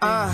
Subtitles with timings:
[0.00, 0.32] Uh,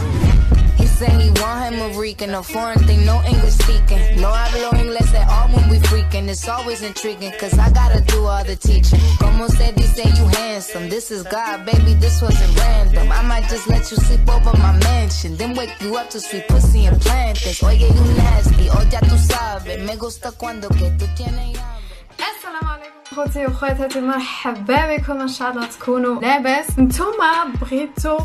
[0.76, 4.20] he said he want him a Rican, a foreign thing, no English speaking.
[4.20, 6.28] No hablo inglés at all when we freaking.
[6.28, 9.00] It's always intriguing, cause I gotta do all the teaching.
[9.18, 10.88] Como said, he say you handsome.
[10.88, 13.10] This is God, baby, this wasn't random.
[13.10, 16.46] I might just let you sleep over my mansion, then wake you up to sweet
[16.46, 17.60] pussy and plantains.
[17.62, 19.82] Oye, you nasty, oh, ya tú sabes.
[19.84, 21.84] Me gusta cuando que tú tienes hambre.
[22.18, 28.18] السلام عليكم اخوتي وخواتاتي مرحبا بكم ان شاء الله تكونوا لاباس نتوما بغيتو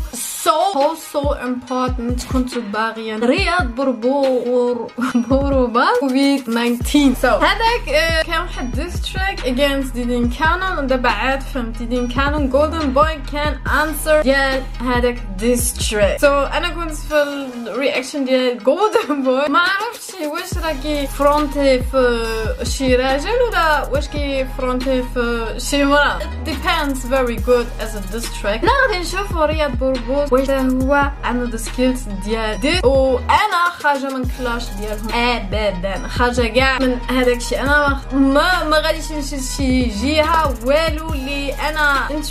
[0.45, 8.71] سو سو امبورتنت كنتو باغيين رياض بربور بوروبا كوفيد 19 so هذاك آه، كان واحد
[8.71, 14.63] diss track against ديدين كانون ودابا عاد فهمت ديدين كانون جولدن بوي كان answer ديال
[14.81, 17.23] هذاك diss track so أنا كنت في
[17.67, 22.25] ال reaction ديال جولدن بوي ما عرفتش واش راكي فرونتي في
[22.63, 28.01] شي راجل ولا واش كي فرونتي في شي مرا it depends very good as a
[28.13, 34.17] diss track لا غادي نشوفو رياض بوربوز واش هو عنده skills ديال دي وأنا خارجه
[34.17, 39.83] من clash ديالهم ابدا خارجه كاع من هذاك الشيء أنا ما ما غاديش نمشي شي
[39.85, 42.23] جهه والو اللي أنا in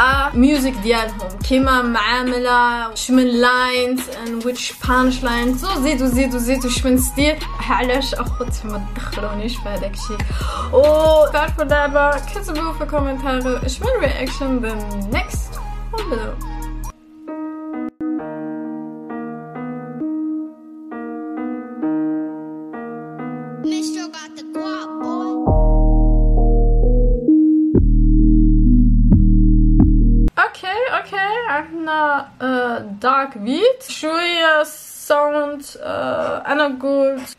[0.00, 5.64] a music ديالهم كيما معامله شمن lines and which punch lines.
[5.64, 7.36] وزيدوا زيدوا زيدوا شمن style
[7.70, 10.18] علاش اخوت ما تدخلونيش في هذاك الشيء
[10.72, 14.60] وتعرفوا دابا كتبوا في commentaire شمن reaction
[15.12, 15.58] next
[15.92, 16.53] ونبداو Mistro
[31.54, 32.28] عندنا
[33.02, 34.62] دارك بيت شوية
[35.06, 35.62] ساوند
[36.46, 37.36] أنا قلت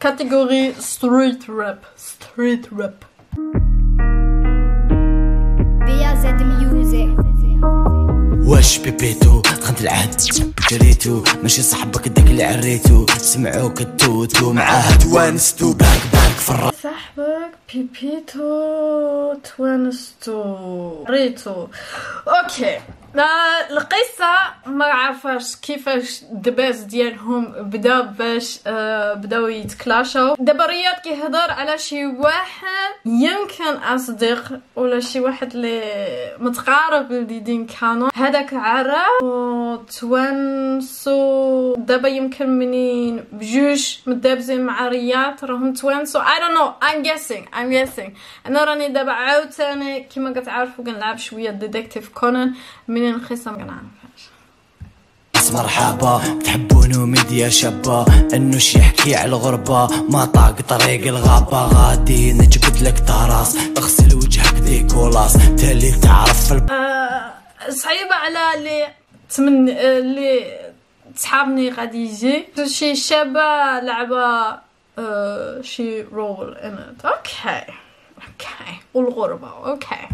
[0.00, 2.94] كاتيجوري ستريت راب ستريت راب.
[8.46, 10.20] واش بيبيتو دخلت العهد
[10.70, 17.21] جريتو ماشي صاحبك داك اللي عريتو سمعوك التوتو معاه توانستو باك باك في الرا صاحبك
[17.74, 21.66] بيبيتو توانستو ريتو
[22.28, 22.80] okay لا
[23.16, 24.34] القصة
[24.66, 30.36] ما عارفاش كيفاش دباس ديالهم بدا باش آه بداو يتكلاشاو.
[30.38, 35.82] دابا رياض كيهضر على شي واحد يمكن أصدق ولا شي واحد اللي
[36.38, 41.22] متقارب لديدين كانون هذاك عرا وتوانسو.
[41.74, 46.20] دابا يمكن منين بجوج مدابزين مع رياض راهم توانسو.
[46.20, 48.10] I don't know I'm guessing I'm guessing.
[48.46, 52.54] أنا راني دابا عاوتاني كيما كتعرفوا كنلعب شوية ديتكتيف كونان
[53.02, 54.22] منين القصة ما كنعرفهاش.
[55.52, 59.86] مرحبا تحبونو ميديا شابة انه شي يحكي على الغربة.
[60.10, 63.56] ما طاق طريق الغابة غادي نجبد لك طراس.
[63.78, 66.70] اغسل وجهك ديكولاس تالي تعرف في الب...
[66.70, 67.32] آه،
[67.68, 68.88] صعيبة على اللي
[69.30, 70.60] تمن اللي
[71.16, 72.46] صحابني غادي يجي.
[72.66, 74.58] شي شابة لعبة
[74.98, 76.56] آه، شي رول
[77.04, 77.64] أوكي
[78.16, 79.48] أوكي والغربة.
[79.48, 80.08] أوكي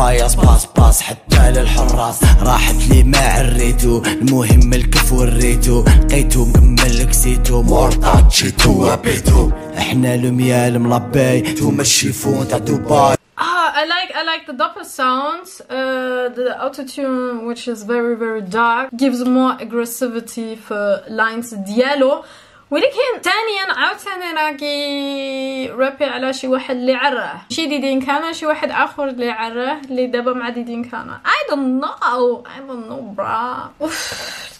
[0.00, 7.62] بايص باص باص حتى للحراس راحت لي ما عريتو المهم الكف وريتو لقيتو مكمل كسيتو
[7.62, 14.44] مورطات جيتو وبيتو إحنا الميال ملبي توما الشيفون تاع دبي Ah, I like I like
[14.50, 15.50] the doppel sounds.
[15.62, 22.22] Uh, the autotune, which is very very dark, gives more aggressivity for lines ديالو.
[22.70, 28.70] ولكن ثانيا عاوتاني راكي رابي على شي واحد اللي عراه شي ديدين كان شي واحد
[28.70, 32.44] آخر اللي عراه اللي دابا مع ديدين كان I don't know.
[32.46, 33.68] I don't know bra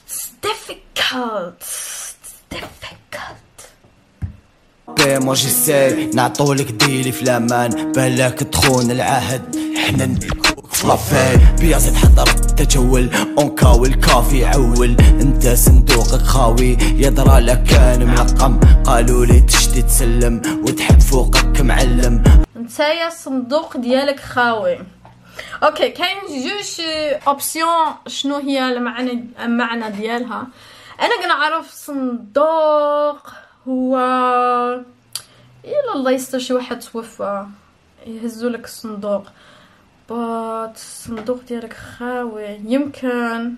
[0.06, 1.60] it's difficult.
[1.60, 2.90] It's difficult.
[5.36, 7.92] ساي نعطولك ديلي في الأمان.
[7.92, 9.56] بالك تخون العهد.
[9.76, 10.04] إحنا
[10.84, 14.96] لافاي بيازي تحضر التجول اونكا والكافي عول.
[15.00, 16.76] أنت صندوقك خاوي.
[16.80, 18.60] يدرى لك كان ملقم.
[18.84, 20.42] قالوا لي تشتي تسلم.
[20.64, 22.24] وتحب فوقك معلم.
[22.56, 24.78] نتايا الصندوق ديالك خاوي.
[25.62, 26.86] أوكي كاين جوج
[27.28, 30.46] اوبسيون شنو هي المعنى المعنى ديالها.
[31.00, 33.26] أنا كنعرف صندوق
[33.68, 33.96] هو
[35.64, 37.46] إلا الله يستر شي واحد توفى.
[38.06, 39.22] يهزو لك الصندوق.
[40.10, 43.52] الصندوق ديالك خاوي يمكن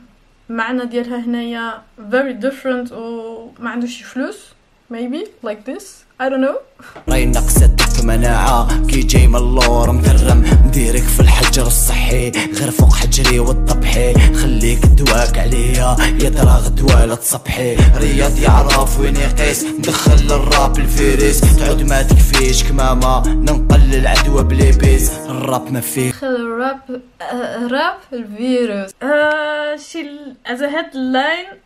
[0.50, 4.38] المعنى ديالها هنايا very different و ما عندوش فلوس
[4.92, 5.84] maybe like this
[6.20, 6.58] I don't know.
[8.04, 8.86] مناعة.
[8.86, 12.30] كي جاي من اللور مدرم نديرك في الحجر الصحي.
[12.30, 15.96] غير فوق حجري والطبحي خليك دواك عليا.
[16.00, 17.76] يدرى غدوة لا تصبحي.
[17.96, 19.64] رياض يعرف وين يقيس.
[19.64, 21.40] ندخل الراب الفيريس.
[21.40, 25.10] تعود ما تكفيش كمامة ننقل العدوى بليبيس.
[25.10, 30.10] الراب ما فيه دخل راب آه، راب الفيروس آه شي
[30.46, 31.56] as a headline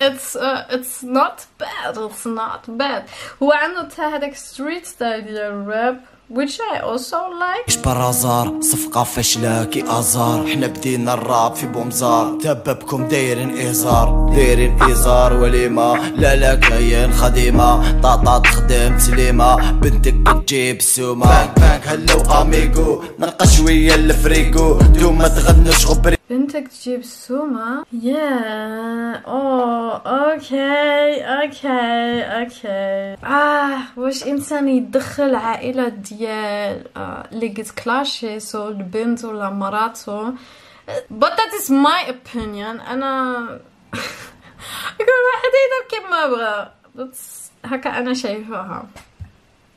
[0.00, 1.96] it's uh, it's not bad.
[1.96, 3.02] It's not bad.
[3.42, 7.64] هو عنده تا هذاك ستريت ستايل ديال الراب which I also like.
[7.68, 14.82] مش برازار صفقة فاشلة كي ازار حنا بدينا الراب في بومزار تبابكم دايرين ازار دايرين
[14.82, 20.14] ازار وليمة لا لا كاين خديمة طاطا تخدم تسليمة بنتك
[20.46, 27.84] تجيب سومة بانك بانك هلو اميغو نلقى شوية الفريكو دوما تغنوش غبري بنتك تجيب سومة
[27.92, 29.22] yeah.
[29.26, 33.24] Oh okay okay okay.
[33.24, 40.32] آه واش إنسان يدخل عائلة ديال آه اللي قد كلاشيسو البنت ولا مراتو.
[41.10, 42.80] But that is my opinion.
[42.88, 43.46] أنا
[44.98, 46.72] كل واحد يدير كيما بغا
[47.64, 48.86] هكا أنا شايفاها.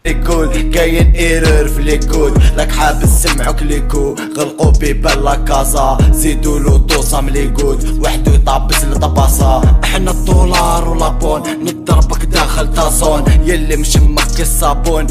[0.05, 6.77] ليكود كاين إيرور في ليكود لك حاب سمعك ليكو غلقوا بيبان لا كازا زيدوا له
[6.77, 15.07] دوسا مليكود وحدو يطابس لطباسا إحنا الدولار ولابون نضربك داخل تازون يلي مشمك الصابون.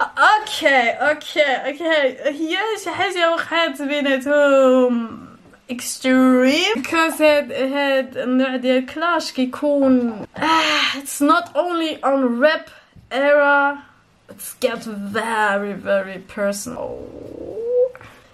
[0.00, 1.84] أوكي أوكي أوكي.
[2.24, 5.31] هي شي حاجة وقعت بيناتهم.
[5.71, 12.69] extreme because هاد هاد النوع ديال كلاش كيكون ah, it's not only on rap
[13.11, 13.83] era
[14.29, 16.97] it's get very very personal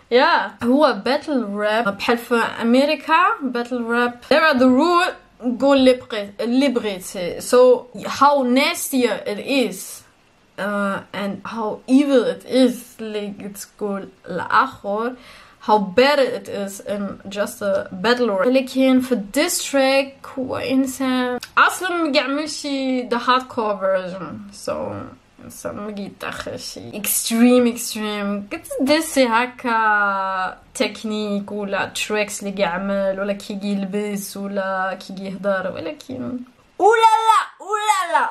[0.09, 5.13] yeah هو battle rap بحال في امريكا battle rap there are the rule
[5.61, 10.03] قول اللي بغيت اللي بغيتي so how nastier it is
[10.59, 13.33] uh, and how evil it is اللي
[13.77, 15.13] تقول الآخر
[15.68, 22.16] How bad it is in just a battle ولكن في الديستريك هو إنسان أصلا ما
[22.16, 24.50] يعمل شي the hardcore version.
[24.66, 24.72] So
[25.44, 27.76] إنسان ما يدخل شي extreme.
[27.76, 36.38] extreme كتدسي هكا تكنيك ولا تريكس اللي يعمل ولا كي يلبس ولا كي يهضر ولكن
[36.80, 38.30] اولا لا اولا لا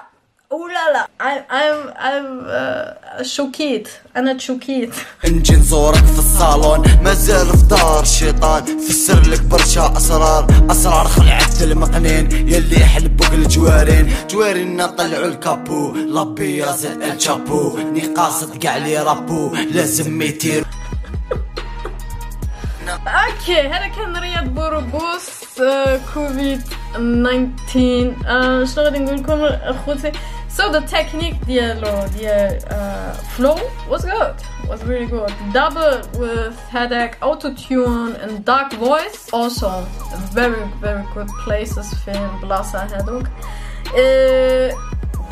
[0.51, 1.79] اولا لا I'm I'm
[2.09, 4.93] I'm uh, شوكيت أنا تشوكيت.
[5.25, 12.31] نجي نزورك في الصالون مازال في دار الشيطان فسر لك برشا أسرار أسرار خلعت المقنين
[12.31, 20.21] يلي يحلبوك الجوارين جوارينا طلعوا الكابو لابيا زاد الشابو ني قاصد كاع لي رابو لازم
[20.21, 20.63] يطير
[22.89, 26.61] أوكي هذا كان رياض بوروبوس آه، كوفيد
[26.93, 30.11] 19 آه، شنو غادي نقول لكم أخوتي؟
[30.57, 33.57] So the technique ديالو ديال uh, flow
[33.89, 34.35] was good
[34.69, 35.33] was really good.
[35.53, 39.29] Double with هذاك auto tune and dark voice.
[39.33, 39.85] Also
[40.33, 43.27] very very good places في البلاصة هذوك
[43.87, 44.73] uh,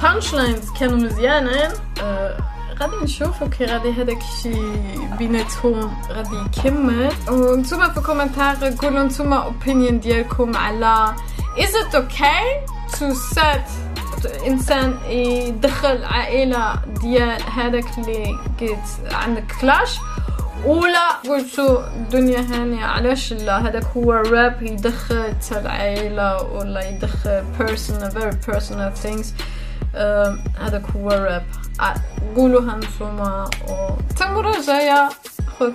[0.01, 2.41] punchlines كانوا مزيانين uh,
[2.79, 9.43] غادي نشوفو كي غادي هذاك الشيء بيناتهم غادي يكمل وانتوما في ال commentaire قولوا انتوما
[9.43, 11.15] opinion ديالكم على
[11.57, 12.65] is it okay
[12.97, 13.84] to set
[14.47, 18.25] إنسان يدخل عائلة ديال هذاك اللي
[18.61, 19.97] قلت عندك كلاش
[20.65, 28.11] ولا قلتو الدنيا هانية علاش لا؟ هذاك هو راب يدخل تا العائلة ولا يدخل personal
[28.13, 29.27] very personal things.
[30.59, 31.43] هذاك هو راب
[32.35, 35.09] قولوها نتوما و تا المرة الجاية
[35.59, 35.73] خذ